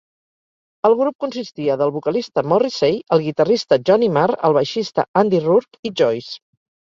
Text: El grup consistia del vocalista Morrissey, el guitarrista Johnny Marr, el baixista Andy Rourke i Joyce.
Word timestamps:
El 0.87 0.93
grup 1.01 1.17
consistia 1.25 1.75
del 1.81 1.93
vocalista 1.97 2.43
Morrissey, 2.53 2.97
el 3.17 3.21
guitarrista 3.27 3.79
Johnny 3.91 4.09
Marr, 4.17 4.35
el 4.51 4.57
baixista 4.59 5.07
Andy 5.23 5.43
Rourke 5.47 5.91
i 5.91 5.95
Joyce. 6.03 6.35